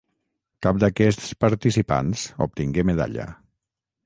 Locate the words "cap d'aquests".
0.65-1.29